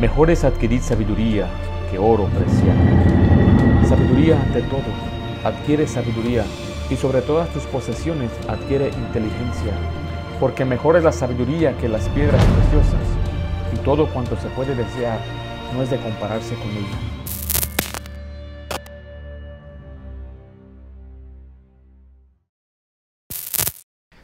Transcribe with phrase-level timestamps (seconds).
[0.00, 1.48] Mejor es adquirir sabiduría
[1.90, 2.78] que oro preciado.
[3.88, 4.84] Sabiduría ante todo.
[5.42, 6.44] Adquiere sabiduría
[6.88, 9.72] y sobre todas tus posesiones adquiere inteligencia,
[10.38, 13.02] porque mejor es la sabiduría que las piedras preciosas,
[13.74, 15.18] y todo cuanto se puede desear
[15.74, 17.17] no es de compararse con ella.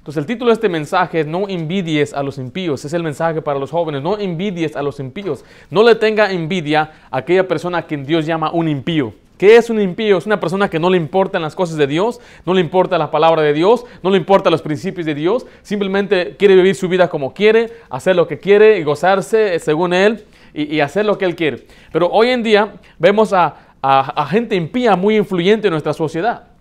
[0.04, 2.84] Entonces el título de este mensaje es No envidies a los impíos.
[2.84, 4.02] Es el mensaje para los jóvenes.
[4.02, 5.46] No envidies a los impíos.
[5.70, 9.14] No le tenga envidia a aquella persona a quien Dios llama un impío.
[9.38, 10.18] ¿Qué es un impío?
[10.18, 13.10] Es una persona que no le importan las cosas de Dios, no le importa la
[13.10, 17.08] palabra de Dios, no le importan los principios de Dios, simplemente quiere vivir su vida
[17.08, 21.34] como quiere, hacer lo que quiere y gozarse según él y, hacer lo que él
[21.34, 21.66] quiere.
[21.90, 26.53] Pero hoy en día vemos a, a gente impía muy influyente en nuestra sociedad.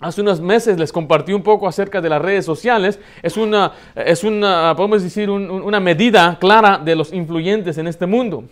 [0.00, 2.98] Hace unos meses les compartí un poco acerca de las redes sociales.
[3.22, 8.44] Es una, es una podemos decir, una medida clara de los influyentes en este mundo.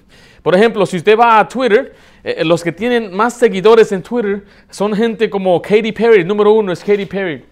[0.43, 4.45] Por ejemplo, si usted va a Twitter, eh, los que tienen más seguidores en Twitter
[4.69, 6.23] son gente como Katy Perry.
[6.23, 7.43] número uno es Katy Perry.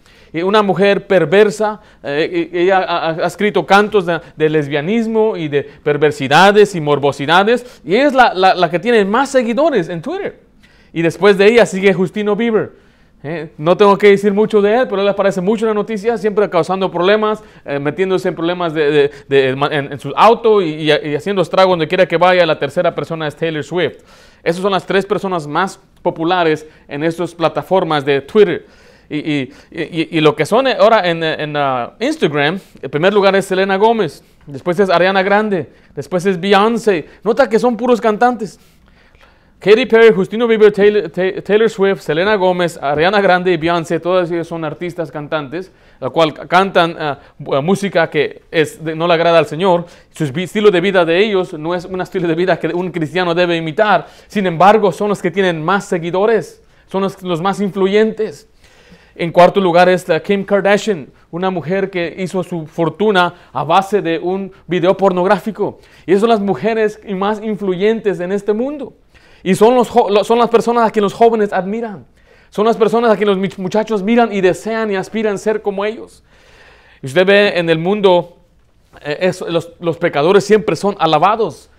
[0.45, 7.81] Una mujer perversa, eh, ella ha, escrito cantos de, lesbianismo y de perversidades y morbosidades,
[7.83, 10.39] y es la, la, la que tiene más seguidores en Twitter.
[10.93, 12.86] Y después de ella sigue Justino Bieber.
[13.29, 16.17] Eh, no tengo que decir mucho de él, pero él aparece mucho en la noticia,
[16.17, 21.89] siempre causando problemas, eh, metiéndose en problemas de, en, su auto y, haciendo estrago donde
[21.89, 22.47] quiera que vaya.
[22.47, 23.97] La tercera persona es Taylor Swift.
[24.45, 28.65] Esas son las tres personas más populares en estas plataformas de Twitter.
[29.11, 34.79] Y, lo que son ahora en, uh, Instagram, el primer lugar es Selena Gómez, después
[34.79, 37.07] es Ariana Grande, después es Beyoncé.
[37.25, 38.61] Nota que son puros cantantes.
[39.59, 44.65] Katy Perry, Justino Bieber, Taylor, Swift, Selena Gómez, Ariana Grande y Beyoncé, todas ellas son
[44.67, 47.19] artistas cantantes, la cual cantan ah,
[47.63, 48.43] música que
[48.95, 49.87] no le agrada al Señor.
[50.11, 53.35] Su estilo de vida de ellos no es un estilo de vida que un cristiano
[53.35, 54.07] debe imitar.
[54.29, 58.49] Sin embargo, son los que tienen más seguidores, son los, más influyentes.
[59.15, 64.19] En cuarto lugar está Kim Kardashian, una mujer que hizo su fortuna a base de
[64.19, 65.81] un video pornográfico.
[66.05, 68.93] Y son las mujeres más influyentes en este mundo.
[69.47, 69.87] Y son, los,
[70.27, 72.05] son las personas a quien los jóvenes admiran.
[72.51, 76.25] Son las personas a quien los muchachos miran y desean y aspiran ser como ellos.
[77.01, 78.39] Y usted ve en el mundo,
[79.03, 81.71] eh, los, los pecadores siempre son alabados.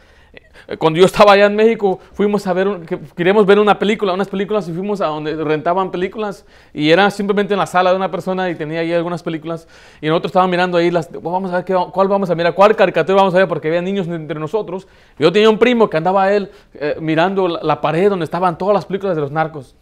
[0.80, 2.82] Cuando yo estaba allá en México, fuimos a ver,
[3.16, 7.54] queríamos ver una película, unas películas y fuimos a donde rentaban películas y era simplemente
[7.54, 9.66] en la sala de una persona y tenía ahí algunas películas
[10.02, 12.76] y nosotros estábamos mirando ahí, las, vamos a ver qué, cuál vamos a mirar, cuál
[12.76, 14.90] caricatura vamos a ver porque había niños entre nosotros.
[15.18, 18.86] Yo tenía un primo que andaba él eh, mirando la, pared donde estaban todas las
[18.86, 19.74] películas de los narcos.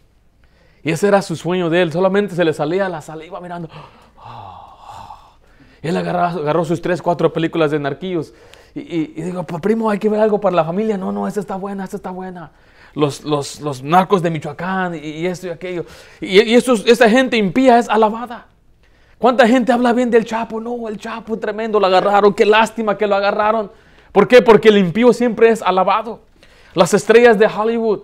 [0.84, 3.68] Y ese era su sueño de él, solamente se le salía la saliva mirando.
[5.82, 8.32] Él agarró, agarró sus tres, cuatro películas de narquillos
[8.80, 10.98] y, digo, primo, hay que ver algo para la familia.
[10.98, 12.50] No, no, esta está buena, esta está buena.
[12.94, 15.86] Los, los, los narcos de Michoacán y, esto y aquello.
[16.20, 18.46] Y, y esta gente impía es alabada.
[19.18, 20.60] ¿Cuánta gente habla bien del Chapo?
[20.60, 22.34] No, el Chapo tremendo, lo agarraron.
[22.34, 23.70] Qué lástima que lo agarraron.
[24.12, 24.42] ¿Por qué?
[24.42, 26.20] Porque el impío siempre es alabado.
[26.74, 28.00] Las estrellas de Hollywood,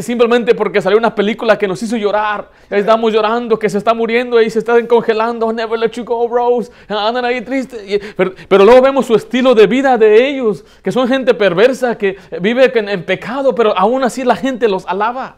[0.00, 2.50] Simplemente porque salió una película que nos hizo llorar.
[2.68, 5.52] Estamos llorando, que se está muriendo y se está congelando.
[5.52, 6.72] Never let you go, Rose.
[6.88, 8.00] Andan ahí tristes.
[8.16, 12.72] Pero, luego vemos su estilo de vida de ellos, que son gente perversa, que vive
[12.74, 15.36] en, pecado, pero aún así la gente los alaba.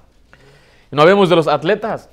[0.91, 2.09] Y no vemos de los atletas.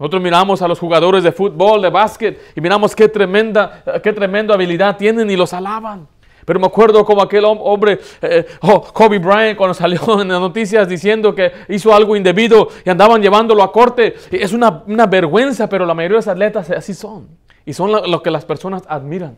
[0.00, 4.54] Nosotros miramos a los jugadores de fútbol, de básquet, y miramos qué tremenda, qué tremenda
[4.54, 6.08] habilidad tienen y los alaban.
[6.48, 10.88] Pero me acuerdo como aquel hombre, eh, oh, Kobe Bryant, cuando salió en las noticias
[10.88, 14.14] diciendo que hizo algo indebido y andaban llevándolo a corte.
[14.30, 17.28] Es una, vergüenza, pero la mayoría de los atletas así son.
[17.66, 19.36] Y son lo, que las personas admiran.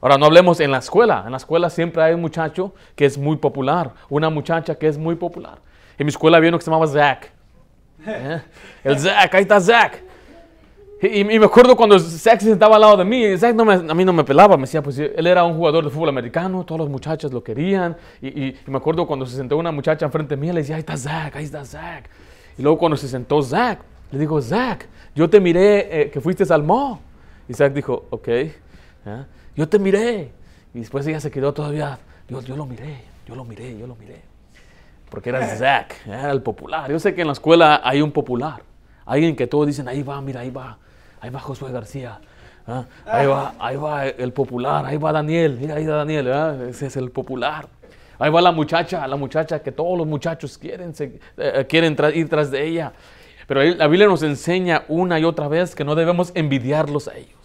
[0.00, 1.22] Ahora, no hablemos en la escuela.
[1.26, 4.96] En la escuela siempre hay un muchacho que es muy popular, una muchacha que es
[4.96, 5.58] muy popular.
[5.98, 7.26] En mi escuela había uno que se llamaba Zach.
[8.06, 8.40] ¿Eh?
[8.84, 9.98] El Zach, ahí está Zach.
[11.00, 14.04] Y, me acuerdo cuando Zach se sentaba al lado de mí, Zach no a mí
[14.04, 16.90] no me pelaba, me decía, pues él era un jugador de fútbol americano, todos los
[16.90, 17.96] muchachos lo querían.
[18.20, 20.96] Y, me acuerdo cuando se sentó una muchacha enfrente de mí, le decía, ahí está
[20.96, 22.04] Zach, ahí está Zach.
[22.58, 23.78] Y luego cuando se sentó Zach,
[24.10, 26.98] le digo, Zach, yo te miré eh, que fuiste al mall.
[27.48, 28.28] Y Zach dijo, ok,
[29.54, 30.32] yo te miré.
[30.74, 31.96] Y después ella se quedó todavía,
[32.28, 34.20] yo, yo lo miré, yo lo miré, yo lo miré.
[35.10, 36.90] Porque era Zach, era el popular.
[36.90, 38.62] Yo sé que en la escuela hay un popular.
[39.06, 40.76] Alguien que todos dicen, ahí va, mira, ahí va
[41.20, 42.20] ahí va Josué García,
[42.66, 42.84] ¿ah?
[43.06, 46.28] ahí, va, ahí va el popular, ahí va Daniel, mira ahí va Daniel,
[46.68, 47.68] ese es el popular.
[48.20, 50.92] Ahí va la muchacha, la muchacha que todos los muchachos quieren,
[51.36, 52.92] eh, quieren ir tras de ella.
[53.46, 57.37] Pero la Biblia nos enseña una y otra vez que no debemos envidiarlos a ellos.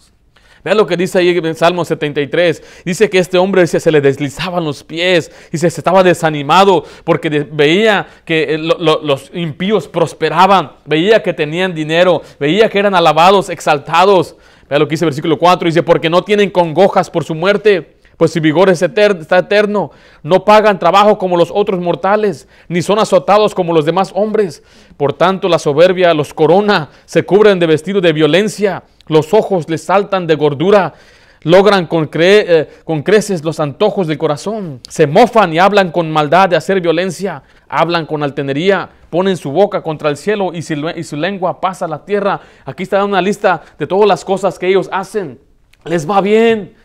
[0.64, 2.82] Vean lo que dice ahí en Salmo 73.
[2.86, 7.28] Dice que este hombre se, se le deslizaban los pies y se, estaba desanimado porque
[7.28, 14.36] veía que eh, los impíos prosperaban, veía que tenían dinero, veía que eran alabados, exaltados.
[14.70, 15.66] Vean lo que dice el versículo 4.
[15.66, 19.90] Dice, porque no tienen congojas por su muerte pues su vigor es está eterno.
[20.22, 24.62] No pagan trabajo como los otros mortales, ni son azotados como los demás hombres.
[24.96, 29.82] Por tanto, la soberbia los corona, se cubren de vestido de violencia, los ojos les
[29.82, 30.94] saltan de gordura,
[31.42, 36.48] logran con, eh, con creces los antojos del corazón, se mofan y hablan con maldad
[36.48, 41.16] de hacer violencia, hablan con altenería, ponen su boca contra el cielo y su, y
[41.16, 42.40] lengua pasa a la tierra.
[42.64, 45.38] Aquí está una lista de todas las cosas que ellos hacen.
[45.84, 46.84] Les va bien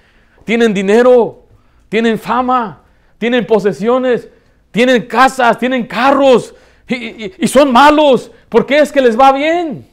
[0.49, 1.43] tienen dinero,
[1.89, 2.81] tienen fama,
[3.19, 4.27] tienen posesiones,
[4.71, 6.55] tienen casas, tienen carros
[6.87, 8.31] y, son malos.
[8.49, 9.87] ¿Por qué es que les va bien?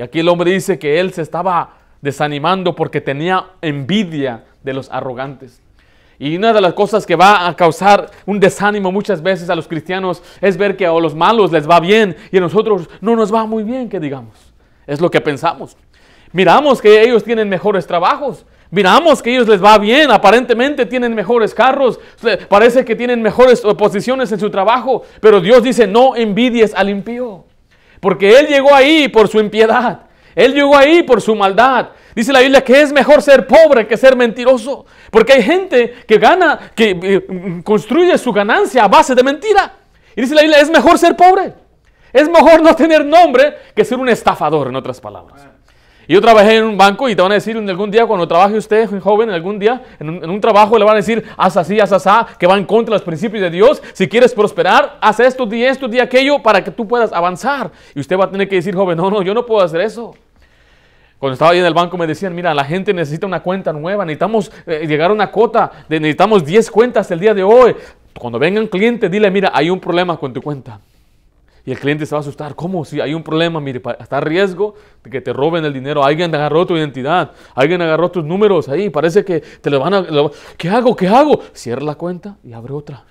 [0.00, 4.90] Y aquí el hombre dice que él se estaba desanimando porque tenía envidia de los
[4.90, 5.60] arrogantes.
[6.18, 9.68] Y una de las cosas que va a causar un desánimo muchas veces a los
[9.68, 13.30] cristianos es ver que a los malos les va bien y a nosotros no nos
[13.30, 14.54] va muy bien, que digamos.
[14.86, 15.76] Es lo que pensamos.
[16.32, 21.52] Miramos que ellos tienen mejores trabajos, Miramos que ellos les va bien, aparentemente tienen mejores
[21.52, 21.98] carros,
[22.48, 27.46] parece que tienen mejores posiciones en su trabajo, pero Dios dice, no envidies al impío,
[28.00, 30.00] porque Él llegó ahí por su impiedad,
[30.34, 31.90] Él llegó ahí por su maldad.
[32.14, 36.18] Dice la Biblia que es mejor ser pobre que ser mentiroso, porque hay gente que
[36.18, 39.72] gana, que eh, construye su ganancia a base de mentira.
[40.16, 41.54] Y dice la Biblia, es mejor ser pobre,
[42.12, 45.46] es mejor no tener nombre que ser un estafador, en otras palabras.
[46.10, 48.56] Yo trabajé en un banco y te van a decir en algún día, cuando trabaje
[48.56, 51.92] usted, joven, en algún día, en un, trabajo le van a decir, haz así, haz
[51.92, 53.80] así, que va en contra de los principios de Dios.
[53.92, 57.70] Si quieres prosperar, haz esto, di esto, di aquello, para que tú puedas avanzar.
[57.94, 60.16] Y usted va a tener que decir, joven, no, no, yo no puedo hacer eso.
[61.20, 64.04] Cuando estaba ahí en el banco me decían, mira, la gente necesita una cuenta nueva,
[64.04, 67.76] necesitamos eh, llegar a una cuota, necesitamos 10 cuentas el día de hoy.
[68.18, 70.80] Cuando venga un cliente, dile, mira, hay un problema con tu cuenta.
[71.64, 72.54] Y el cliente se va a asustar.
[72.54, 72.84] ¿Cómo?
[72.84, 74.74] Si hay un problema, mire, está riesgo
[75.04, 76.02] de que te roben el dinero.
[76.02, 77.32] Alguien agarró tu identidad.
[77.54, 78.90] Alguien agarró tus números ahí.
[78.90, 80.06] Parece que te lo van a...
[80.56, 80.96] ¿Qué hago?
[80.96, 81.40] ¿Qué hago?
[81.52, 83.04] Cierra la cuenta y abre otra.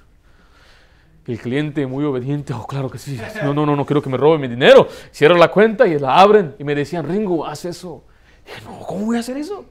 [1.28, 3.20] el cliente muy obediente, oh, claro que sí.
[3.44, 4.88] No, no, no, no quiero que me roben mi dinero.
[5.12, 6.56] Cierra la cuenta y la abren.
[6.58, 8.04] Y me decían, Ringo, haz eso.
[8.46, 9.64] Y dije, no, ¿cómo voy a hacer eso?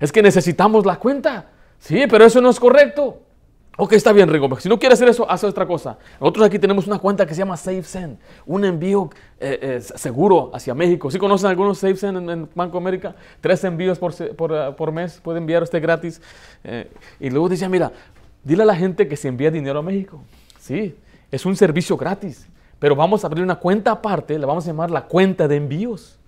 [0.00, 1.50] Es que necesitamos la cuenta.
[1.78, 3.20] Sí, pero eso no es correcto.
[3.80, 4.58] Ok, está bien, Rigo.
[4.58, 5.96] Si no quieres hacer eso, haz otra cosa.
[6.20, 9.08] Nosotros aquí tenemos una cuenta que se llama SafeSend, un envío
[9.38, 11.12] eh, eh, seguro hacia México.
[11.12, 13.14] ¿Sí conocen algunos SafeSend en, en Banco América?
[13.40, 14.12] Tres envíos por,
[14.74, 16.20] por mes, puede enviar usted gratis.
[16.64, 16.90] Eh,
[17.20, 17.92] y luego decía, mira,
[18.42, 20.20] dile a la gente que se envía dinero a México.
[20.58, 20.96] Sí,
[21.30, 22.48] es un servicio gratis.
[22.80, 26.18] Pero vamos a abrir una cuenta aparte, la vamos a llamar la cuenta de envíos.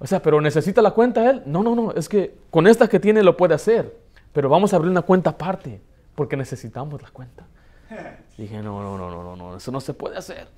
[0.00, 1.42] O sea, pero necesita la cuenta él.
[1.46, 3.96] No, no, no, es que con esta que tiene lo puede hacer.
[4.32, 5.80] Pero vamos a abrir una cuenta aparte
[6.14, 7.46] porque necesitamos la cuenta.
[8.38, 10.48] Dije, no, no, no, no, no, eso no se puede hacer.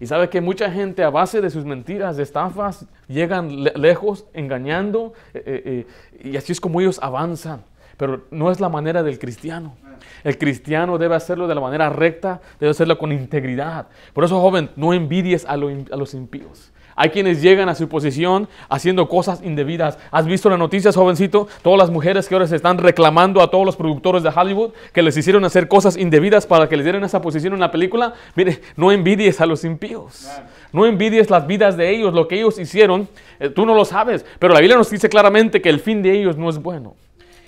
[0.00, 5.12] Y sabe que mucha gente a base de sus mentiras, de estafas, llegan lejos engañando
[5.34, 5.86] eh, eh,
[6.20, 7.64] eh, y así es como ellos avanzan.
[7.96, 9.76] Pero no es la manera del cristiano.
[10.24, 13.88] El cristiano debe hacerlo de la manera recta, debe hacerlo con integridad.
[14.12, 16.72] Por eso, joven, no envidies a, a los impíos.
[16.96, 19.98] Hay quienes llegan a su posición haciendo cosas indebidas.
[20.10, 21.48] ¿Has visto las noticias, jovencito?
[21.62, 25.02] Todas las mujeres que ahora se están reclamando a todos los productores de Hollywood que
[25.02, 28.14] les hicieron hacer cosas indebidas para que les dieran esa posición en la película.
[28.34, 30.28] Mire, no envidies a los impíos.
[30.72, 33.08] No envidies las vidas de ellos, lo que ellos hicieron.
[33.40, 36.12] Eh, tú no lo sabes, pero la Biblia nos dice claramente que el fin de
[36.12, 36.94] ellos no es bueno.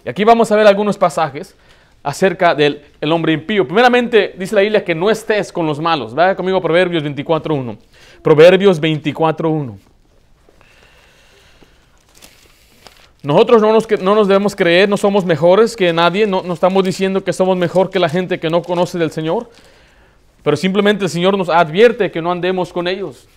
[0.05, 1.55] Y aquí vamos a ver algunos pasajes
[2.03, 3.67] acerca del hombre impío.
[3.67, 6.15] Primeramente, dice la Biblia que no estés con los malos.
[6.15, 7.79] Vaya conmigo a Proverbios 24.1.
[8.25, 9.75] Proverbios 24.1.
[13.23, 16.83] Nosotros no nos, no nos, debemos creer, no somos mejores que nadie, no, no, estamos
[16.85, 19.51] diciendo que somos mejor que la gente que no conoce del Señor,
[20.43, 23.29] pero simplemente el Señor nos advierte que no andemos con ellos.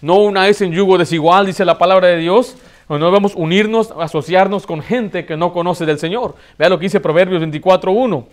[0.00, 2.56] No unáis en yugo desigual, dice la palabra de Dios,
[2.88, 6.34] no debemos unirnos, asociarnos con gente que no conoce del Señor.
[6.58, 8.24] Vea lo que dice Proverbios 24.1.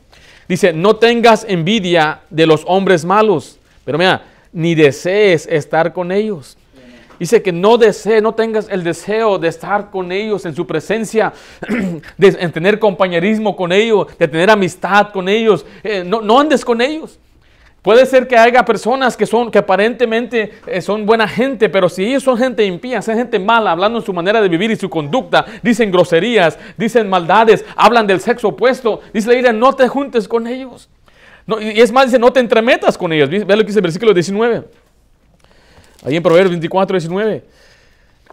[0.48, 6.58] Dice, no tengas envidia de los hombres malos, pero mira, ni desees estar con ellos.
[7.20, 11.34] Dice que no desees, no tengas el deseo de estar con ellos en su presencia,
[12.18, 15.66] de tener compañerismo con ellos, de tener amistad con ellos.
[15.84, 17.20] Eh, no, andes con ellos.
[17.82, 22.06] Puede ser que haya personas que son, que aparentemente eh, son buena gente, pero si
[22.06, 24.89] ellos son gente impía, son gente mala, hablando en su manera de vivir y su
[24.89, 30.27] conducta, dicen groserías, dicen maldades, hablan del sexo opuesto, dice la Biblia, no te juntes
[30.27, 30.89] con ellos
[31.62, 33.30] y es más, dice, no te entremetas con ellos.
[33.30, 34.66] Ve lo que dice el versículo 19.
[36.04, 37.44] Ahí en Proverbios 24, 19.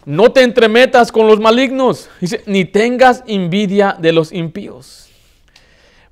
[0.05, 5.09] no te entremetas con los malignos, dice, ni tengas envidia de los impíos.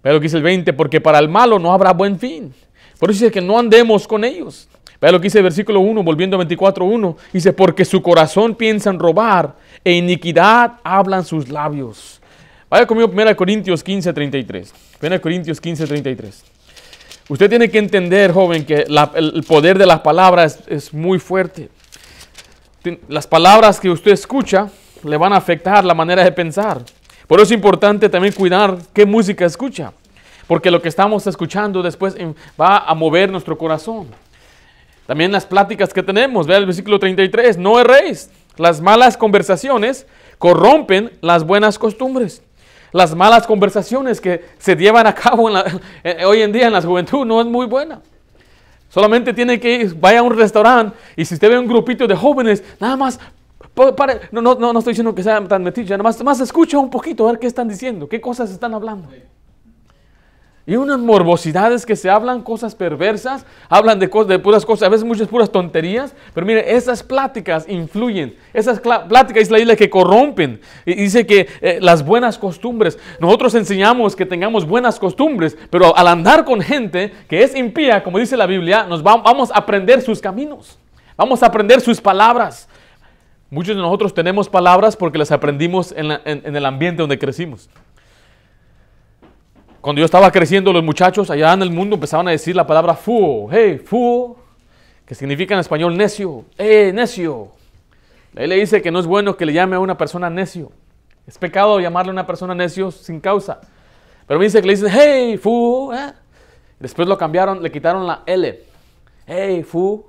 [0.01, 2.53] Pero lo que dice el 20, porque para el malo no habrá buen fin.
[2.99, 4.67] Por eso dice que no andemos con ellos.
[4.99, 7.15] Vea lo que dice el versículo 1, volviendo a 24.1.
[7.31, 12.21] Dice, porque su corazón piensa en robar e iniquidad hablan sus labios.
[12.69, 14.71] Vaya conmigo 1 Corintios 15.33.
[15.01, 16.52] 1 Corintios 15.33.
[17.33, 18.85] Usted tiene que entender, joven, que
[19.15, 21.67] el poder de las palabras es muy fuerte.
[23.07, 24.69] Las palabras que usted escucha
[25.03, 26.83] le van a afectar la manera de pensar.
[27.25, 29.93] Por eso es importante también cuidar qué música escucha.
[30.45, 32.15] Porque lo que estamos escuchando después
[32.61, 34.09] va a mover nuestro corazón.
[35.07, 38.29] También las pláticas que tenemos, vea el versículo 33, no erréis.
[38.57, 40.05] Las malas conversaciones
[40.37, 42.43] corrompen las buenas costumbres.
[42.93, 45.49] Las malas conversaciones que se llevan a cabo
[46.25, 48.01] hoy en día en la juventud no es muy buena.
[48.87, 52.15] Solamente tiene que ir, vaya a un restaurante y si usted ve un grupito de
[52.15, 53.19] jóvenes, nada más,
[54.31, 57.27] no, no, no, estoy diciendo que sea tan metiche, nada más, más escucha un poquito
[57.27, 59.09] a ver qué están diciendo, qué cosas están hablando.
[60.65, 64.89] Y unas morbosidades que se hablan, cosas perversas, hablan de, cosas, de puras cosas, a
[64.89, 69.89] veces muchas puras tonterías, pero mire, esas pláticas influyen, esas pláticas es la isla que
[69.89, 70.61] corrompen.
[70.85, 76.07] Y dice que eh, las buenas costumbres, nosotros enseñamos que tengamos buenas costumbres, pero al
[76.07, 80.21] andar con gente que es impía, como dice la Biblia, nos vamos a aprender sus
[80.21, 80.79] caminos,
[81.17, 82.69] vamos a aprender sus palabras.
[83.49, 87.69] Muchos de nosotros tenemos palabras porque las aprendimos en el ambiente donde crecimos.
[89.83, 92.93] Cuando yo estaba creciendo, los muchachos allá en el mundo empezaban a decir la palabra
[92.93, 94.33] fu, hey, fu,
[95.05, 97.49] que significa en español necio, eh, necio.
[98.33, 100.71] Él le dice que no es bueno que le llame a una persona necio.
[101.27, 103.59] Es pecado llamarle a una persona necio sin causa.
[104.25, 105.91] Pero me dice que le dicen, hey, fu.
[105.93, 106.13] ¿eh?
[106.79, 108.63] Después lo cambiaron, le quitaron la L.
[109.27, 110.01] Hey, fu.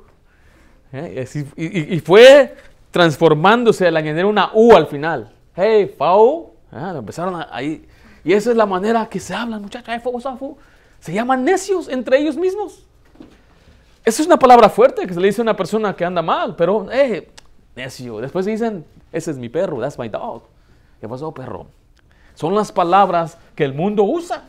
[0.93, 1.27] ¿eh?
[1.57, 2.55] Y, fue
[2.93, 5.33] transformándose al añadir una U al final.
[5.57, 6.55] Hey, fau.
[6.73, 6.93] ¿eh?
[6.97, 7.85] Empezaron a, ahí.
[8.25, 9.95] Y esa es la manera que se hablan, muchachos.
[10.99, 12.85] Se llaman necios entre ellos mismos.
[14.05, 16.57] Esa es una palabra fuerte que se le dice a una persona que anda mal,
[16.57, 17.29] pero, eh,
[17.77, 18.21] necio.
[18.21, 20.43] Después dicen, ese es mi perro, that's my dog.
[21.01, 21.67] ¿Qué pasó, perro?
[22.35, 24.45] Son las palabras que el mundo usa.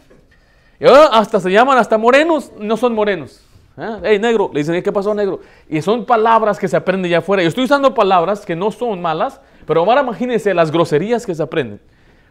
[0.79, 3.41] Y hasta se llaman hasta morenos, no son morenos.
[3.77, 3.99] ¿Eh?
[4.03, 5.41] Hey, negro, le dicen, ¿qué pasó, negro?
[5.69, 7.43] Y son palabras que se aprenden ya afuera.
[7.43, 11.43] Yo estoy usando palabras que no son malas, pero ahora imagínense las groserías que se
[11.43, 11.79] aprenden.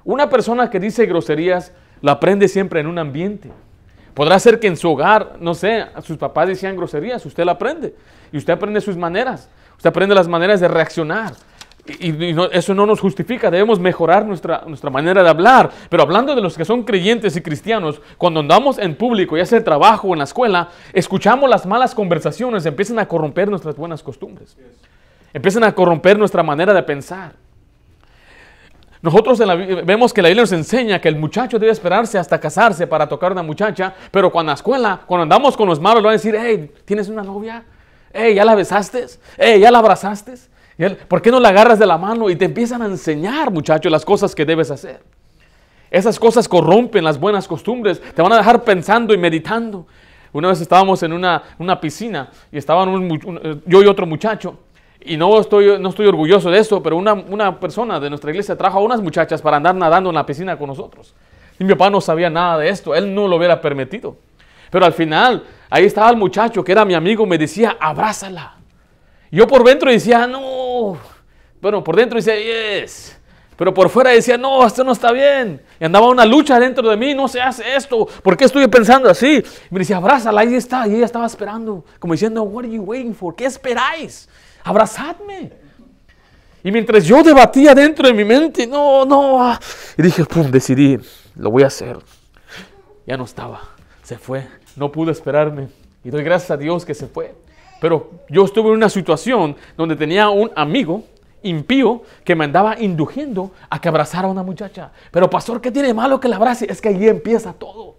[0.05, 3.51] Una persona que dice groserías la aprende siempre en un ambiente.
[4.13, 7.95] Podrá ser que en su hogar, no sé, sus papás decían groserías, usted la aprende.
[8.33, 9.49] Y usted aprende sus maneras.
[9.77, 11.33] Usted aprende las maneras de reaccionar.
[11.87, 15.71] Y, eso no nos justifica, debemos mejorar nuestra, nuestra manera de hablar.
[15.91, 19.59] Pero hablando de los que son creyentes y cristianos, cuando andamos en público, ya sea
[19.59, 24.03] en trabajo o en la escuela, escuchamos las malas conversaciones, empiezan a corromper nuestras buenas
[24.03, 24.57] costumbres.
[25.33, 27.33] Empiezan a corromper nuestra manera de pensar.
[29.05, 29.39] Nosotros
[29.85, 33.33] vemos que la Biblia nos enseña que el muchacho debe esperarse hasta casarse para tocar
[33.33, 36.17] a una muchacha, pero cuando la escuela, cuando andamos con los malos, le van a
[36.17, 37.63] decir, hey, ¿tienes una novia?
[38.11, 39.05] Hey, ¿ya la besaste?
[39.37, 40.33] Hey, ¿ya la abrazaste?
[41.07, 42.31] ¿Por qué no la agarras de la mano?
[42.31, 45.03] Y te empiezan a enseñar, muchacho, las cosas que debes hacer.
[45.91, 49.87] Esas cosas corrompen las buenas costumbres, te van a dejar pensando y meditando.
[50.33, 51.43] Una vez estábamos en una,
[51.79, 53.07] piscina y estaban
[53.67, 54.61] yo y otro muchacho
[55.05, 58.79] y no estoy, no estoy orgulloso de eso, pero una, persona de nuestra iglesia trajo
[58.79, 61.15] a unas muchachas para andar nadando en la piscina con nosotros.
[61.59, 64.17] Y mi papá no sabía nada de esto, él no lo hubiera permitido.
[64.71, 68.57] Pero al final, ahí estaba el muchacho que era mi amigo, me decía, abrázala.
[69.31, 70.97] Yo por dentro decía, no.
[71.61, 73.21] Bueno, por dentro decía, yes.
[73.57, 75.63] Pero por fuera decía, no, esto no está bien.
[75.79, 78.07] Y andaba una lucha dentro de mí, no se hace esto.
[78.23, 79.37] ¿Por qué estoy pensando así?
[79.71, 80.89] Y me decía, abrázala, ahí está.
[80.89, 83.35] Y ella estaba esperando, como diciendo, what are you waiting for?
[83.37, 84.29] ¿Qué esperáis?
[84.65, 85.53] Abrazadme.
[86.65, 89.61] Y mientras yo debatía dentro de mi mente, no, no, ah,
[89.99, 90.99] y dije, pum, decidí,
[91.37, 91.99] lo voy a hacer.
[93.07, 93.61] Ya no estaba,
[94.03, 95.69] se fue, no pude esperarme.
[96.03, 97.35] Y doy gracias a Dios que se fue.
[97.81, 101.05] Pero yo estuve en una situación donde tenía un amigo
[101.43, 104.91] impío que me andaba induciendo a que abrazara a una muchacha.
[105.11, 106.67] Pero pastor, ¿qué tiene malo que la abrace?
[106.69, 107.97] Es que allí empieza todo.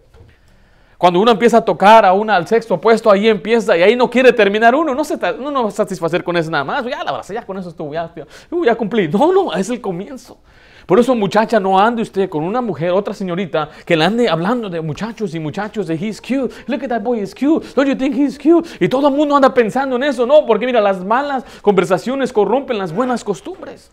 [0.97, 4.09] Cuando uno empieza a tocar a una al sexto puesto, ahí empieza y ahí no
[4.09, 4.95] quiere terminar uno.
[4.95, 6.85] No se uno no va a satisfacer con eso nada más.
[6.85, 8.11] Ya la abraza, ya con eso estuvo, ya,
[8.65, 9.07] ya cumplí.
[9.07, 10.37] No, no, es el comienzo.
[10.85, 14.69] Por eso, muchacha, no ande usted con una mujer, otra señorita, que le ande hablando
[14.69, 16.53] de muchachos y muchachos, de he's cute.
[16.67, 17.65] Look at that boy, he's cute.
[17.75, 18.69] Don't you think he's cute?
[18.79, 20.27] Y todo el mundo anda pensando en eso.
[20.27, 23.89] No, porque mira, las malas conversaciones corrompen las buenas costumbres.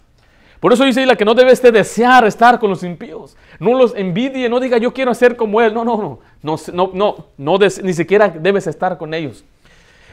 [0.63, 3.37] Por eso dice la que no debe usted desear estar con los impíos.
[3.59, 5.75] No los envidie, no diga yo quiero hacer como él.
[5.75, 6.57] No, no, no.
[6.73, 9.45] No, no, ni siquiera debes estar con ellos.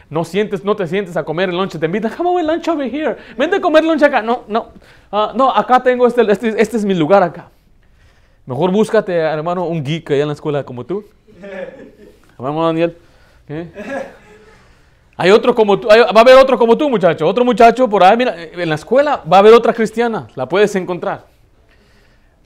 [0.10, 2.92] no sientes, no te sientes a comer el lunch, te invitan, come on, lunch over
[2.92, 4.24] here, vente a comer lunch acá.
[4.24, 4.70] No, no,
[5.12, 7.50] ah, no, acá tengo este, este, este, es mi lugar acá.
[8.48, 11.06] Mejor búscate, hermano, un geek allá en la escuela como tú.
[12.40, 12.98] Vamos, Daniel.
[15.22, 17.28] Hay otro como tú, va a haber otro como tú, muchacho.
[17.28, 20.74] Otro muchacho por ahí, mira, en la escuela va a haber otra cristiana, la puedes
[20.76, 21.26] encontrar.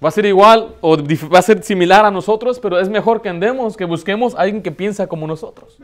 [0.03, 3.29] Va a ser igual o va a ser similar a nosotros, pero es mejor que
[3.29, 5.77] andemos, que busquemos a alguien que piensa como nosotros.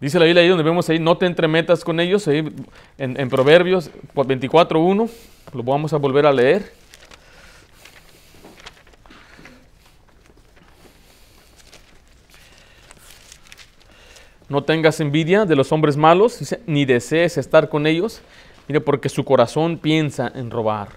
[0.00, 2.48] Dice la Biblia ahí donde vemos ahí, no te entremetas con ellos, ahí
[2.98, 5.10] en, en Proverbios 24.1,
[5.54, 6.77] lo vamos a volver a leer.
[14.48, 18.22] No tengas envidia de los hombres malos, ni desees estar con ellos,
[18.68, 20.88] Mire, porque su corazón piensa en robar.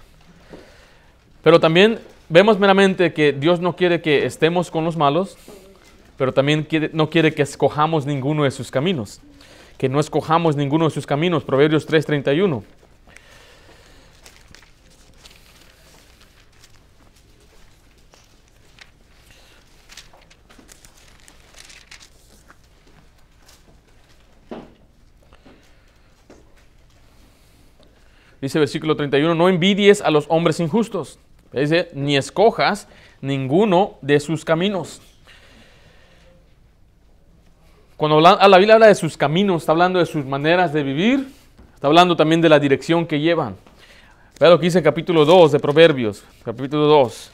[1.42, 5.38] Pero también vemos meramente que Dios no quiere que estemos con los malos,
[6.18, 9.22] pero también no quiere que escojamos ninguno de sus caminos.
[9.78, 11.44] Que no escojamos ninguno de sus caminos.
[11.44, 12.62] Proverbios 3:31.
[28.42, 31.20] Dice versículo 31, no envidies a los hombres injustos.
[31.52, 32.88] Dice, ni escojas
[33.20, 35.00] ninguno de sus caminos.
[37.96, 41.28] Cuando la Biblia habla de sus caminos, está hablando de sus maneras de vivir,
[41.72, 43.54] está hablando también de la dirección que llevan.
[44.40, 47.30] Vea lo que dice capítulo 2 de Proverbios, capítulo 2.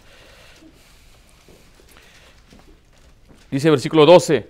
[3.50, 4.47] Dice versículo 12,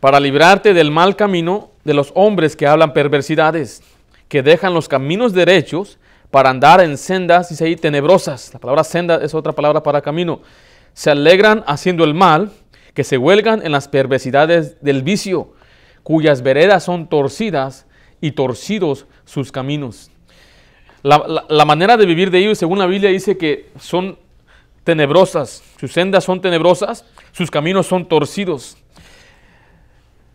[0.00, 3.80] para librarte del mal camino de los hombres que hablan perversidades
[4.30, 5.98] que dejan los caminos derechos
[6.30, 8.54] para andar en sendas, dice ahí, tenebrosas.
[8.54, 10.40] La palabra senda es otra palabra para camino.
[10.94, 12.52] Se alegran haciendo el mal,
[12.94, 15.52] que se huelgan en las perversidades del vicio,
[16.04, 17.86] cuyas veredas son torcidas
[18.20, 20.12] y torcidos sus caminos.
[21.02, 24.16] La, manera de vivir de ellos, según la Biblia, dice que son
[24.84, 28.76] tenebrosas, sus sendas son tenebrosas, sus caminos son torcidos.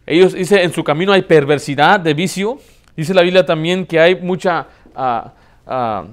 [0.05, 2.59] Ellos dice, en su camino hay perversidad de vicio,
[2.95, 4.67] Dice la Biblia también que hay mucha...
[4.95, 5.33] Ah,
[5.67, 6.05] ah,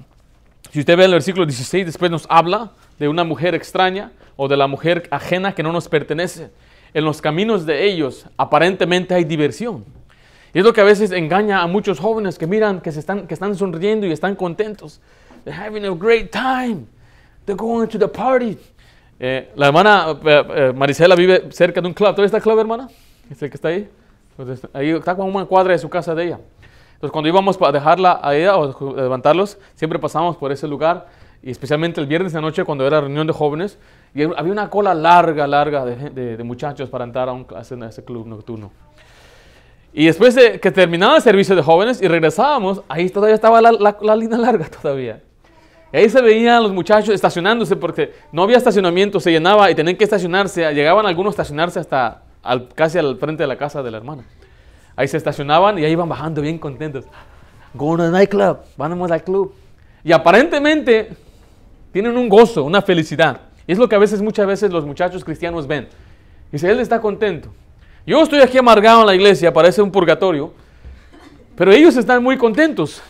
[0.71, 4.57] si usted ve el versículo 16, después nos habla de una mujer extraña o de
[4.57, 6.51] la mujer ajena que no nos pertenece.
[6.95, 9.85] En los caminos de ellos aparentemente hay diversión.
[10.55, 13.27] Y es lo que a veces engaña a muchos jóvenes que miran que, se están,
[13.27, 15.01] que están sonriendo y están contentos.
[15.45, 16.87] They're having a great time.
[17.45, 18.59] They're going to the party.
[19.19, 22.11] Eh, la hermana eh, eh, Marisela vive cerca de un club.
[22.11, 22.89] ¿Todavía está el club, hermana?
[23.31, 23.89] ¿Es el que está ahí?
[24.37, 26.39] Pues ahí está como una cuadra de su casa de ella.
[27.03, 31.09] Entonces cuando íbamos a dejarla a ella o levantarlos, siempre pasamos por ese lugar
[31.43, 33.77] y especialmente el viernes de la noche cuando era reunión de jóvenes
[34.15, 38.29] y había una cola larga, larga de, muchachos para entrar a, un, a ese club
[38.29, 38.71] nocturno.
[39.93, 43.73] Y después de que terminaba el servicio de jóvenes y regresábamos, ahí todavía estaba la,
[44.01, 45.21] la, línea larga todavía.
[45.93, 49.97] Y ahí se veían los muchachos estacionándose porque no había estacionamiento, se llenaba y tenían
[49.97, 50.73] que estacionarse.
[50.73, 52.23] Llegaban algunos a estacionarse hasta
[52.77, 54.23] casi al frente de la casa de la hermana.
[54.97, 57.05] Ahí se estacionaban y ahí iban bajando bien contentos.
[57.75, 59.55] Going to the nightclub, vamos al club.
[60.05, 61.11] Y aparentemente
[61.93, 63.41] tienen un gozo, una felicidad.
[63.67, 65.89] Y es lo que a veces, muchas veces los muchachos cristianos ven.
[66.51, 67.53] Dice, él está contento.
[68.07, 70.53] Yo estoy aquí amargado en la iglesia, parece un purgatorio,
[71.57, 73.01] pero ellos están muy contentos.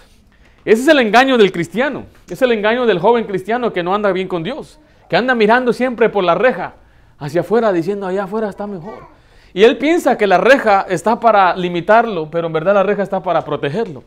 [0.64, 2.05] Ese es el engaño del cristiano.
[2.29, 5.73] Es el engaño del joven cristiano que no anda bien con Dios, que anda mirando
[5.73, 6.75] siempre por la reja
[7.18, 9.09] hacia afuera, diciendo allá afuera está mejor.
[9.55, 13.23] Y él piensa que la reja está para limitarlo, pero en verdad la reja está
[13.23, 14.03] para protegerlo.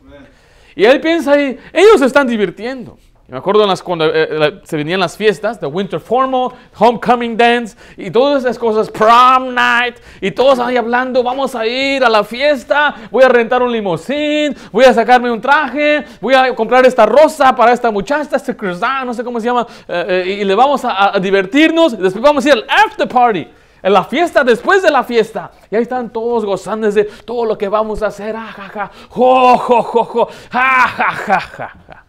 [0.74, 2.98] Y él piensa ahí, ellos se están divirtiendo.
[3.28, 7.76] Me acuerdo las, cuando eh, eh, se venían las fiestas, the Winter Formal, Homecoming Dance
[7.96, 12.22] y todas esas cosas, Prom Night, y todos ahí hablando, vamos a ir a la
[12.22, 17.04] fiesta, voy a rentar un limosín, voy a sacarme un traje, voy a comprar esta
[17.04, 20.84] rosa para esta muchacha, este cruzán, no sé cómo se llama, eh, y le vamos
[20.84, 23.48] a, a divertirnos, y después vamos a ir al after party
[23.86, 25.52] en la fiesta después de la fiesta.
[25.70, 28.34] Y ahí están todos gozando de todo lo que vamos a hacer.
[28.34, 32.04] Ah, ja, ja, jo, jo, jo, jo, ja, ja, ja, ja.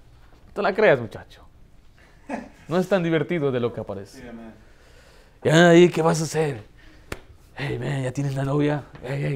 [0.55, 1.43] ¿Tú la creas, muchacho?
[2.67, 4.23] No es tan divertido de lo que aparece.
[5.43, 6.63] y ahí, ¿qué vas a hacer?
[7.55, 8.83] Hey, ya tienes la novia,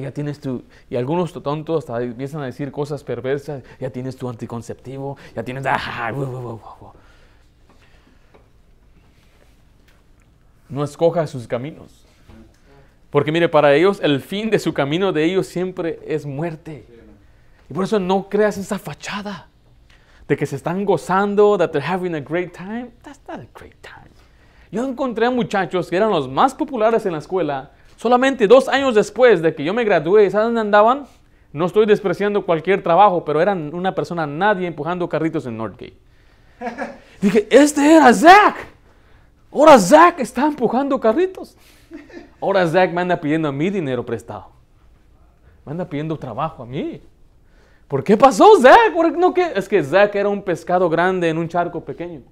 [0.00, 0.64] ya tienes tu...
[0.90, 5.64] Y algunos tontos hasta empiezan a decir cosas perversas, ya tienes tu anticonceptivo, ya tienes...
[5.64, 6.10] Ah,
[10.68, 12.01] no escoja sus caminos.
[13.12, 16.84] Porque mire, para ellos el fin de su camino de ellos siempre es muerte.
[17.70, 19.46] Y por eso no creas esa fachada
[20.26, 22.90] de que se están gozando, that they're having a great time.
[23.04, 24.10] That's not a great time.
[24.72, 27.70] Yo encontré a muchachos que eran los más populares en la escuela,
[28.02, 31.06] Solamente dos años después de que yo me gradué, ¿saben dónde andaban?
[31.52, 35.94] No estoy despreciando cualquier trabajo, pero eran una persona nadie empujando carritos en Northgate.
[37.20, 38.56] Dije, este era Zach.
[39.52, 41.56] Ahora Zach está empujando carritos.
[42.42, 44.48] Ahora Zach me anda pidiendo a mí dinero prestado.
[45.64, 47.00] Me anda pidiendo trabajo a mí.
[47.86, 48.92] ¿Por qué pasó Zach?
[48.92, 49.52] ¿Por no, qué?
[49.54, 52.22] Es que Zach era un pescado grande en un charco pequeño.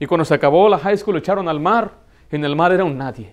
[0.00, 1.92] Y cuando se acabó la high school lo echaron al mar.
[2.28, 3.32] En el mar era un nadie.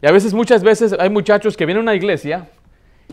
[0.00, 2.48] Y a veces, muchas veces, hay muchachos que vienen a una iglesia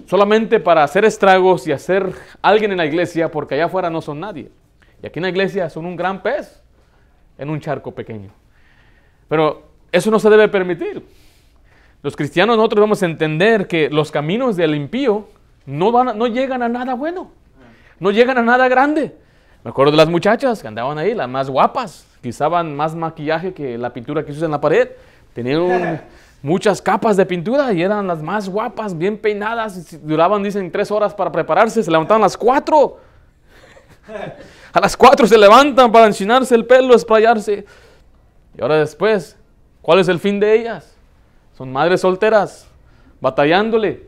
[0.06, 4.20] solamente para hacer estragos y hacer alguien en la iglesia porque allá afuera no son
[4.20, 4.52] nadie.
[5.02, 6.62] Y aquí en la iglesia son un gran pez
[7.40, 8.30] en un charco pequeño.
[9.28, 11.04] Pero eso no se debe permitir.
[12.04, 15.28] Los cristianos nosotros vamos a entender que los caminos del impío
[15.66, 17.32] no, van no llegan a nada bueno,
[18.00, 19.16] no llegan a nada grande.
[19.64, 23.78] Me acuerdo de las muchachas que andaban ahí, las más guapas, usaban más maquillaje que
[23.78, 24.90] la pintura que se usa en la pared.
[25.34, 26.02] Tenían
[26.42, 29.98] muchas capas de pintura y eran las más guapas, bien peinadas.
[30.06, 33.00] Duraban, dicen, tres horas para prepararse, se levantaban a las cuatro.
[34.74, 37.66] A las cuatro se levantan para enchinarse el pelo, esprayarse.
[38.58, 39.38] Y ahora después,
[39.86, 40.98] ¿cuál es el fin de ellas?
[41.56, 42.68] Son madres solteras,
[43.22, 44.08] batallándole.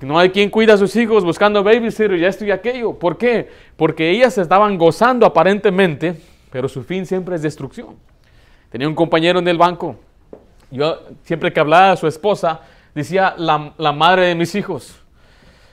[0.00, 2.94] No hay quien cuida a sus hijos buscando babysitter y esto y aquello.
[2.94, 3.48] ¿Por qué?
[3.76, 7.94] Porque ellas estaban gozando aparentemente, pero su fin siempre es destrucción.
[8.70, 9.94] Tenía un compañero en el banco.
[10.68, 15.00] Yo siempre que hablaba a su esposa, decía la, la madre de mis hijos.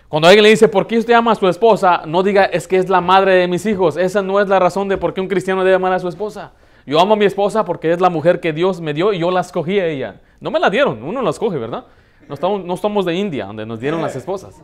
[0.07, 2.03] Cuando alguien le dice, ¿por qué usted ama a su esposa?
[2.05, 3.97] No diga, es que es la madre de mis hijos.
[3.97, 6.51] Esa no es la razón de por qué un cristiano debe amar a su esposa.
[6.85, 9.31] Yo amo a mi esposa porque es la mujer que Dios me dio y yo
[9.31, 10.21] la escogí a ella.
[10.39, 11.85] No me la dieron, uno la escoge, ¿verdad?
[12.27, 14.61] No estamos, de India, donde nos dieron las esposas.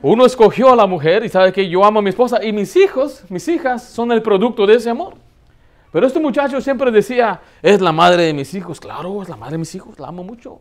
[0.00, 2.74] Uno escogió a la mujer y sabe que yo amo a mi esposa y mis
[2.76, 5.14] hijos, mis hijas, son el producto de ese amor.
[5.92, 8.80] Pero este muchacho siempre decía, es la madre de mis hijos.
[8.80, 10.60] Claro, es la madre de mis hijos, la amo mucho.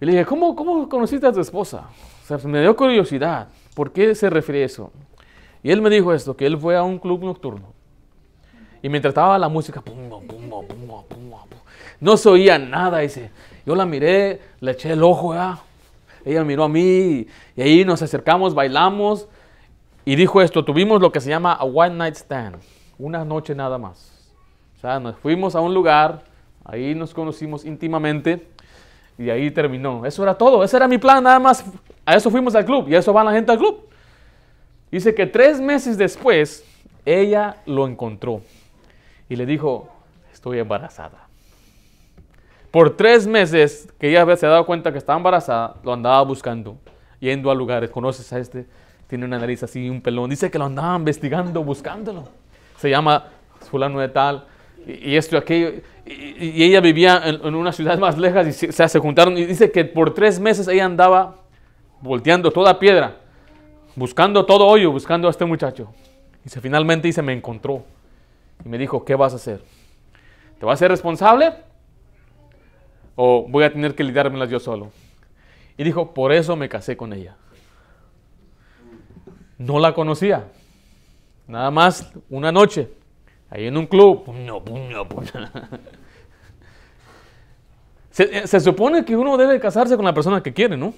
[0.00, 1.88] Y le dije, ¿cómo, cómo conociste a tu esposa?
[2.22, 3.48] O sea, me dio curiosidad.
[3.74, 4.92] ¿Por qué se refiere eso?
[5.62, 7.79] Y él me dijo esto, que él fue a un club nocturno.
[8.82, 9.82] Y mientras estaba la música,
[12.00, 12.98] no se oía nada.
[12.98, 13.30] Dice,
[13.66, 15.34] yo la miré, le eché el ojo,
[16.24, 19.28] ella miró a mí y ahí nos acercamos, bailamos.
[20.04, 22.56] Y dijo esto, tuvimos lo que se llama a one night stand,
[22.98, 24.12] una noche nada más.
[24.78, 26.24] O sea, nos fuimos a un lugar,
[26.64, 28.46] ahí nos conocimos íntimamente
[29.18, 30.06] y ahí terminó.
[30.06, 31.64] Eso era todo, ese era mi plan, nada más.
[32.06, 33.88] A eso fuimos al club y a eso va la gente al club.
[34.90, 36.64] Dice que tres meses después,
[37.04, 38.40] ella lo encontró
[39.30, 39.88] y le dijo,
[40.32, 41.28] estoy embarazada.
[42.70, 46.76] Por tres meses que ella se ha dado cuenta que estaba embarazada, lo andaba buscando,
[47.20, 47.90] yendo a lugares.
[47.90, 48.66] ¿Conoces a este?
[49.06, 50.28] Tiene una nariz así, un pelón.
[50.30, 52.28] Dice que lo andaba investigando, buscándolo.
[52.76, 53.28] Se llama
[53.70, 54.46] fulano de tal,
[54.86, 55.80] y, esto aquello.
[56.04, 59.38] Y, ella vivía en, una ciudad más lejos y se, se juntaron.
[59.38, 61.36] Y dice que por tres meses ella andaba
[62.00, 63.16] volteando toda piedra,
[63.94, 65.92] buscando todo hoyo, buscando a este muchacho.
[66.44, 67.84] Y se, finalmente dice, me encontró.
[68.64, 69.62] Y me dijo, ¿qué vas a hacer?
[70.58, 71.54] ¿Te vas a ser responsable?
[73.22, 74.90] o voy a tener que lidiármelas yo solo.
[75.76, 77.36] Y dijo, por eso me casé con ella.
[79.58, 80.46] No la conocía.
[81.46, 82.88] Nada más una noche,
[83.50, 84.24] ahí en un club.
[88.10, 90.94] Se, se supone que uno debe casarse con la persona que quiere, ¿no?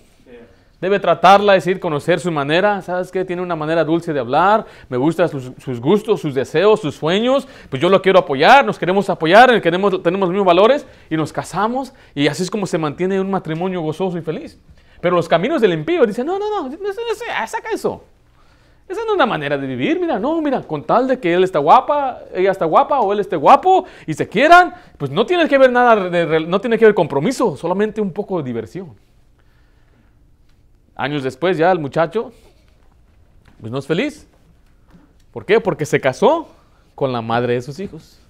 [0.82, 2.82] Debe tratarla, decir, conocer su manera.
[2.82, 3.24] ¿Sabes qué?
[3.24, 4.66] Tiene una manera dulce de hablar.
[4.88, 7.46] Me gustan sus, gustos, sus deseos, sus sueños.
[7.70, 11.32] Pues yo lo quiero apoyar, nos queremos apoyar, queremos, tenemos los mismos valores y nos
[11.32, 11.94] casamos.
[12.16, 14.58] Y así es como se mantiene un matrimonio gozoso y feliz.
[15.00, 16.76] Pero los caminos del impío dicen, no, no, no,
[17.46, 18.02] saca eso.
[18.88, 21.44] Esa no es una manera de vivir, mira, no, mira, con tal de que él
[21.44, 25.48] está guapa, ella está guapa o él esté guapo y se quieran, pues no tiene
[25.48, 25.94] que ver nada,
[26.40, 28.96] no tiene que ver compromiso, solamente un poco de diversión.
[30.94, 32.32] Años después ya el muchacho,
[33.60, 34.26] pues no es feliz.
[35.32, 35.60] ¿Por qué?
[35.60, 36.48] Porque se casó
[36.94, 38.20] con la madre de sus hijos.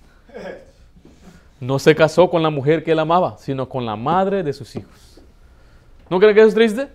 [1.61, 4.75] No se casó con la mujer que él amaba, sino con la madre de sus
[4.77, 5.20] hijos.
[6.09, 6.88] ¿No creen que eso es triste?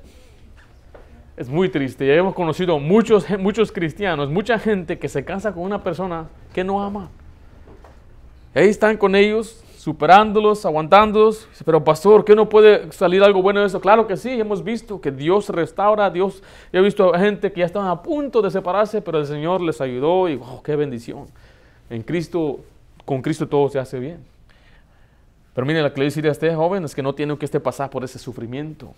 [1.36, 2.06] Es muy triste.
[2.08, 6.63] Ya hemos conocido muchos, muchos cristianos, mucha gente que se casa con una persona que
[6.63, 7.10] no ama.
[8.53, 11.47] Ahí están con ellos, superándolos, aguantándolos.
[11.63, 13.79] Pero pastor, ¿qué no puede salir algo bueno de eso?
[13.79, 17.87] Claro que sí, hemos visto que Dios restaura, Dios, he visto gente que ya estaban
[17.87, 21.27] a punto de separarse, pero el Señor les ayudó y wow, qué bendición.
[21.89, 22.59] En Cristo,
[23.05, 24.19] con Cristo todo se hace bien.
[25.53, 27.89] Pero mire, la que le a este joven es que no tiene que este pasar
[27.89, 28.93] por ese sufrimiento,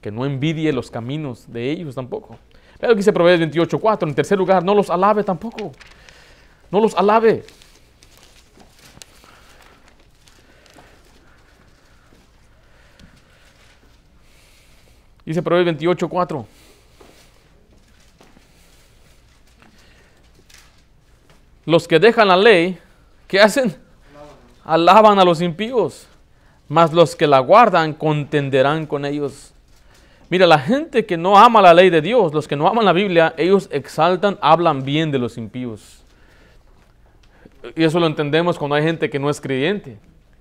[0.00, 2.38] que no envidie los caminos de ellos tampoco.
[2.78, 5.72] Pero dice Proverbios 28.4, en tercer lugar, no los alabe tampoco.
[6.70, 7.44] No los alabe.
[15.24, 16.46] Dice Proverbios 28, 4.
[21.66, 22.78] Los que dejan la ley,
[23.26, 23.74] ¿qué hacen?
[24.64, 26.06] Alaban a los impíos,
[26.68, 29.52] mas los que la guardan contenderán con ellos.
[30.28, 32.92] Mira, la gente que no ama la ley de Dios, los que no aman la
[32.92, 36.02] Biblia, ellos exaltan, hablan bien de los impíos.
[37.74, 39.96] Y eso lo entendemos cuando hay gente que no es creyente.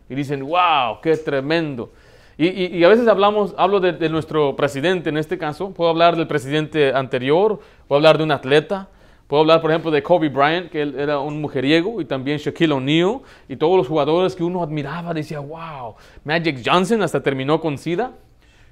[0.10, 1.92] Y dicen, wow, qué tremendo.
[2.38, 6.26] Y, a veces hablamos, hablo de, de, nuestro presidente en este caso, puedo hablar del
[6.26, 8.90] presidente anterior, puedo hablar de un atleta,
[9.28, 12.74] Puedo hablar, por ejemplo, de Kobe Bryant, que él era un mujeriego, y también Shaquille
[12.74, 17.78] O'Neal, y todos los jugadores que uno admiraba, decía, wow, Magic Johnson hasta terminó con
[17.80, 18.12] SIDA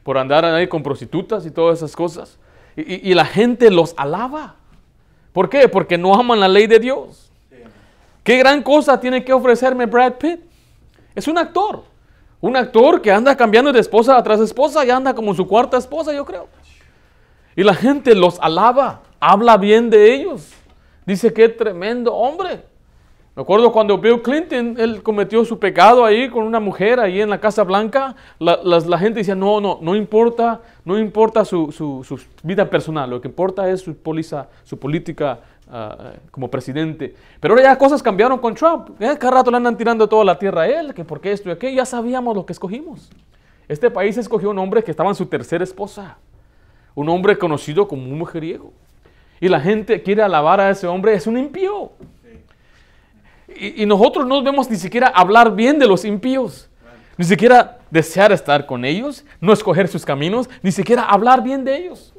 [0.03, 2.37] por andar ahí con prostitutas y todas esas cosas.
[2.75, 4.55] Y, la gente los alaba.
[5.33, 5.67] ¿Por qué?
[5.67, 7.31] Porque no aman la ley de Dios.
[8.23, 10.41] ¿Qué gran cosa tiene que ofrecerme Brad Pitt?
[11.15, 11.83] Es un actor.
[12.41, 16.11] Un actor que anda cambiando de esposa tras esposa y anda como su cuarta esposa,
[16.11, 16.47] yo creo.
[17.55, 20.51] Y la gente los alaba habla bien de ellos.
[21.05, 22.63] Dice que tremendo hombre.
[23.35, 27.29] Me acuerdo cuando Bill Clinton, él cometió su pecado ahí con una mujer ahí en
[27.29, 32.03] la Casa Blanca, la, gente decía, no, no, no importa, no importa su,
[32.43, 33.95] vida personal, lo que importa es su,
[34.65, 35.39] su política
[35.71, 37.15] ah, como presidente.
[37.39, 39.01] Pero ahora ya cosas cambiaron con Trump.
[39.01, 39.17] ¿eh?
[39.17, 41.77] Cada rato le andan tirando toda la tierra a él, que porque esto y aquello,
[41.77, 43.09] ya sabíamos lo que escogimos.
[43.67, 46.17] Este país escogió un hombre que estaba en su tercera esposa,
[46.93, 48.73] un hombre conocido como un mujeriego
[49.41, 51.91] y la gente quiere alabar a ese hombre, es un impío.
[53.53, 56.69] Y, nosotros no vemos ni siquiera hablar bien de los impíos,
[57.17, 61.75] ni siquiera desear estar con ellos, no escoger sus caminos, ni siquiera hablar bien de
[61.75, 62.13] ellos.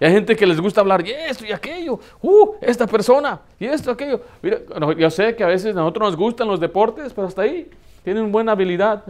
[0.00, 3.66] Y hay gente que les gusta hablar y esto y aquello, uh, esta persona y
[3.66, 4.22] esto, aquello.
[4.40, 4.60] Mira,
[4.96, 7.70] yo sé que a veces a nosotros nos gustan los deportes, pero hasta ahí
[8.02, 9.04] tienen buena habilidad.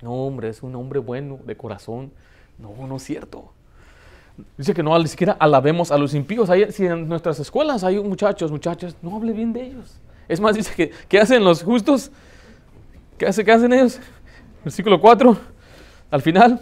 [0.00, 2.10] No, hombre, es un hombre bueno de corazón.
[2.58, 3.52] No, no es cierto.
[4.56, 6.48] Dice que no ni siquiera alabemos a los impíos.
[6.70, 10.00] si en nuestras escuelas hay muchachos, muchachas, no hable bien de ellos.
[10.28, 12.10] Es más, dice que, ¿qué hacen los justos?
[13.18, 14.00] ¿Qué, hace, ¿Qué hacen ellos?
[14.64, 15.36] Versículo 4,
[16.10, 16.60] al final.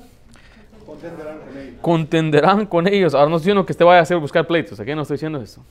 [1.81, 3.15] Contenderán con ellos.
[3.15, 5.41] Ahora no estoy diciendo que usted vaya a hacer buscar pleitos, aquí no estoy diciendo
[5.41, 5.65] eso.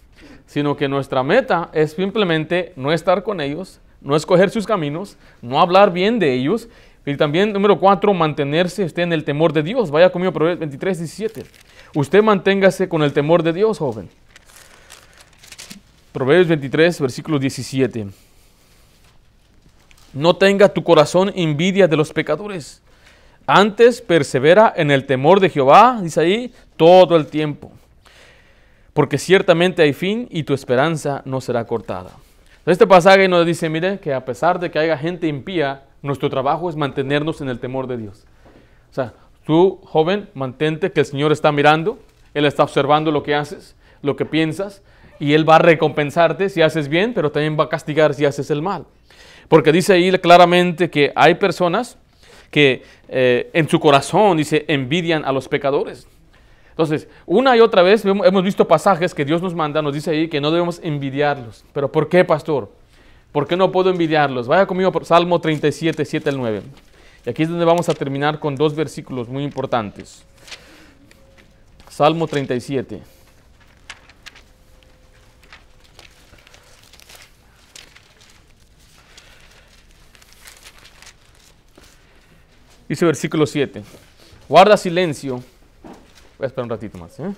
[0.46, 5.60] Sino que nuestra meta es simplemente no estar con ellos, no escoger sus caminos, no
[5.60, 6.70] hablar bien de ellos.
[7.06, 9.92] Y también, número 4, mantenerse usted en el temor de Dios.
[9.92, 11.46] Vaya conmigo, Proverbios 23, 17.
[11.96, 14.10] Usted manténgase con el temor de Dios, joven.
[16.12, 18.08] Proverbios 23, versículo 17.
[20.14, 22.82] No tenga tu corazón envidia de los pecadores.
[23.48, 27.72] Antes persevera en el temor de Jehová, dice ahí, todo el tiempo.
[28.94, 32.12] Porque ciertamente hay fin y tu esperanza no será cortada.
[32.66, 36.70] Este pasaje nos dice, mire, que a pesar de que haya gente impía, nuestro trabajo
[36.70, 38.26] es mantenernos en el temor de Dios.
[38.92, 39.14] O sea,
[39.48, 42.00] Tú, joven, mantente que el Señor está mirando,
[42.34, 44.82] Él está observando lo que haces, lo que piensas,
[45.22, 48.52] y Él va a recompensarte si haces bien, pero también va a castigar si haces
[48.52, 48.84] el mal.
[49.48, 51.98] Porque dice ahí claramente que hay personas
[52.52, 56.08] que eh, en su corazón, dice, envidian a los pecadores.
[56.70, 60.28] Entonces, una y otra vez hemos visto pasajes que Dios nos manda, nos dice ahí
[60.28, 61.66] que no debemos envidiarlos.
[61.74, 62.72] ¿Pero por qué, pastor?
[63.32, 64.48] ¿Por qué no puedo envidiarlos?
[64.48, 66.62] Vaya conmigo por Salmo 37, 7 al 9.
[67.26, 70.24] Y aquí es donde vamos a terminar con dos versículos muy importantes.
[71.90, 73.17] Salmo 37.
[82.88, 83.84] Dice versículo 7.
[84.48, 85.36] Guarda silencio.
[86.38, 87.20] Voy a esperar un ratito más.
[87.20, 87.34] ¿eh?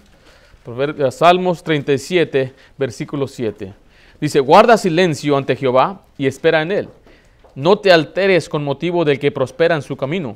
[0.97, 3.73] eh Salmos 37, versículo 7.
[4.21, 6.89] Dice, guarda silencio ante Jehová y espera en él.
[7.55, 10.35] No te alteres con motivo del que prospera en su camino,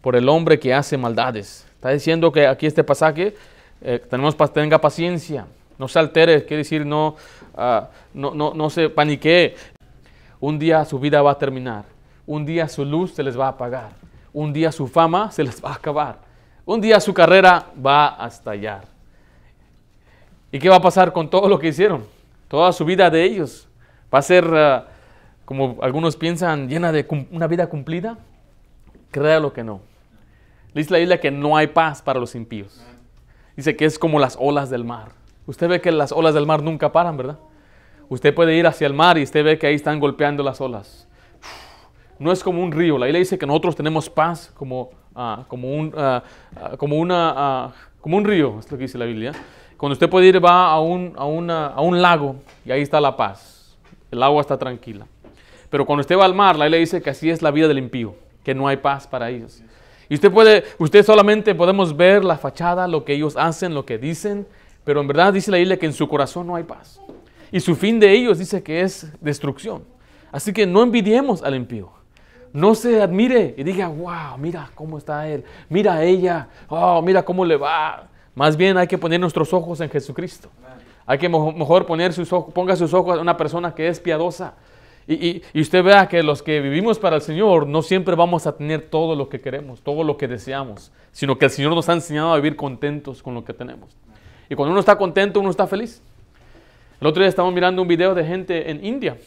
[0.00, 1.66] por el hombre que hace maldades.
[1.74, 3.34] Está diciendo que aquí este pasaje,
[3.80, 5.46] eh, tenemos, tenga paciencia,
[5.78, 7.16] no se altere, quiere decir no,
[7.56, 9.54] uh, no, no, no se paniquee.
[10.40, 11.84] Un día su vida va a terminar,
[12.26, 13.92] un día su luz se les va a apagar,
[14.34, 16.18] un día su fama se les va a acabar,
[16.66, 18.84] un día su carrera va a estallar.
[20.52, 22.04] ¿Y qué va a pasar con todo lo que hicieron?
[22.48, 23.66] Toda su vida de ellos
[24.12, 24.44] va a ser...
[24.44, 24.94] Uh,
[25.44, 28.18] como algunos piensan, llena de una vida cumplida,
[29.10, 29.80] créalo que no.
[30.74, 32.82] Dice la isla que no hay paz para los impíos.
[33.56, 35.12] Dice que es como las olas del mar.
[35.46, 37.38] Usted ve que las olas del mar nunca paran, ¿verdad?
[38.08, 41.06] Usted puede ir hacia el mar y usted ve que ahí están golpeando las olas.
[42.18, 42.98] No es como un río.
[42.98, 46.22] La isla dice que nosotros tenemos paz como, ah, como, un, ah,
[46.56, 49.32] ah, como, una, como un río, es lo que dice la Biblia.
[49.76, 53.16] Cuando usted puede ir, va a un, a, a un lago y ahí está la
[53.16, 53.76] paz.
[54.10, 55.06] El agua está tranquila.
[55.70, 57.78] Pero cuando usted va al mar, la le dice que así es la vida del
[57.78, 59.60] impío, que no hay paz para ellos.
[60.08, 63.98] Y usted puede, usted solamente podemos ver la fachada, lo que ellos hacen, lo que
[63.98, 64.46] dicen,
[64.84, 67.00] pero en verdad dice la Biblia que en su corazón no hay paz.
[67.50, 69.82] Y su fin de ellos dice que es destrucción.
[70.30, 71.90] Así que no envidiemos al impío.
[72.54, 77.24] No se admire y diga, wow, mira cómo está él, mira a ella, oh, mira
[77.24, 78.06] cómo le va.
[78.32, 80.48] Más bien hay que poner nuestros ojos en Jesucristo.
[81.04, 84.54] Hay que mejor poner sus ojos, ponga sus ojos en una persona que es piadosa.
[85.08, 88.56] Y, y, usted vea que los que vivimos para el Señor no siempre vamos a
[88.56, 91.94] tener todo lo que queremos, todo lo que deseamos, sino que el Señor nos ha
[91.94, 93.96] enseñado a vivir contentos con lo que tenemos.
[94.48, 96.00] Y cuando uno está contento, uno está feliz.
[97.00, 99.18] El otro día estábamos mirando un video de gente en India.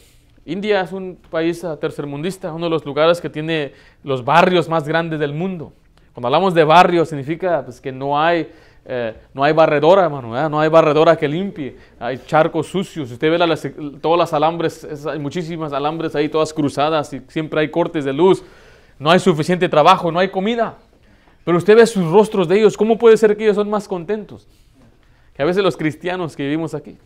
[0.48, 5.20] India es un país tercermundista, uno de los lugares que tiene los barrios más grandes
[5.20, 5.74] del mundo.
[6.14, 8.50] Cuando hablamos de barrios significa pues, que no hay
[8.90, 13.10] eh, no hay barredora, hermano, no hay barredora que limpie, hay charcos sucios.
[13.10, 18.06] Usted ve todas las alambres, hay muchísimas alambres ahí, todas cruzadas, y siempre hay cortes
[18.06, 18.42] de luz.
[18.98, 20.78] No hay suficiente trabajo, no hay comida.
[21.44, 24.48] Pero usted ve sus rostros de ellos, ¿cómo puede ser que ellos son más contentos?
[25.34, 26.96] Que a veces los cristianos que vivimos aquí.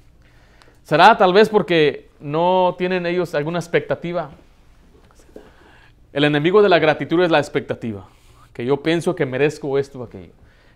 [0.82, 4.30] ¿Será tal vez porque no tienen ellos alguna expectativa?
[6.12, 8.06] El enemigo de la gratitud es la expectativa,
[8.52, 10.32] que yo pienso que merezco esto o aquello.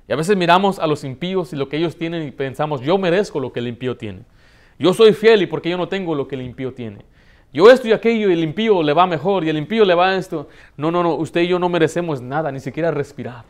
[0.09, 2.97] Y a veces miramos a los impíos y lo que ellos tienen y pensamos, yo
[2.99, 4.21] merezco lo que el impío tiene.
[4.79, 7.05] Yo soy fiel y porque yo no tengo lo que el impío tiene.
[7.53, 10.15] Yo esto y aquello y el impío le va mejor y el impío le va
[10.17, 10.49] esto.
[10.77, 13.45] No, no, no, usted y yo no merecemos nada, ni siquiera respirar.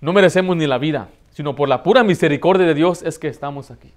[0.00, 3.70] No merecemos ni la vida, sino por la pura misericordia de Dios es que estamos
[3.70, 3.92] aquí.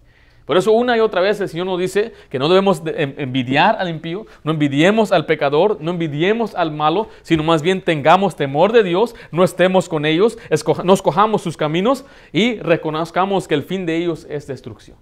[0.45, 3.89] Por eso una y otra vez el Señor nos dice que no debemos envidiar al
[3.89, 8.83] impío, no envidiemos al pecador, no envidiemos al malo, sino más bien tengamos temor de
[8.83, 10.37] Dios, no estemos con ellos,
[10.83, 14.97] nos cojamos sus caminos y reconozcamos que el fin de ellos es destrucción.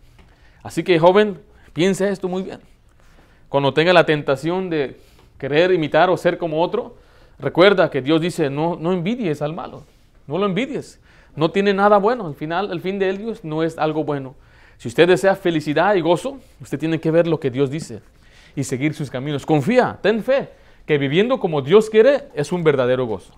[0.63, 1.41] Así que joven,
[1.73, 2.61] piense esto muy bien.
[3.49, 4.97] Cuando tenga la tentación de
[5.37, 6.95] querer imitar o ser como otro,
[7.37, 9.83] recuerda que Dios dice, no, no envidies al malo,
[10.25, 11.01] no lo envidies.
[11.35, 14.35] No tiene nada bueno, al final, el fin de ellos no es algo bueno.
[14.77, 18.01] Si usted desea felicidad y gozo, usted tiene que ver lo que Dios dice
[18.55, 19.45] y seguir sus caminos.
[19.45, 20.49] Confía, ten fe,
[20.85, 23.33] que viviendo como Dios quiere es un verdadero gozo.